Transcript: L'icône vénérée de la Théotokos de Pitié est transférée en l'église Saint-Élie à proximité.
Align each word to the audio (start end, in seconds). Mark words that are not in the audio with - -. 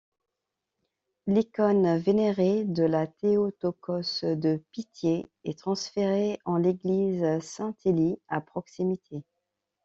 L'icône 1.27 1.99
vénérée 1.99 2.63
de 2.65 2.81
la 2.81 3.05
Théotokos 3.05 4.21
de 4.23 4.59
Pitié 4.71 5.27
est 5.43 5.59
transférée 5.59 6.39
en 6.43 6.57
l'église 6.57 7.39
Saint-Élie 7.41 8.17
à 8.27 8.41
proximité. 8.41 9.21